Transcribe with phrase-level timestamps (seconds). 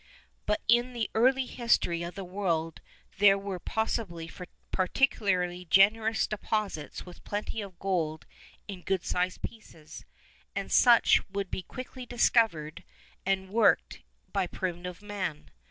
[0.47, 2.81] But in the early history of the world
[3.19, 4.31] there were possibly
[4.71, 8.25] particularly generous deposits with plenty of gold
[8.67, 10.03] in good sized pieces,
[10.55, 12.83] and such would be quickly discovered
[13.27, 13.99] and worked
[14.33, 15.51] by primitive man.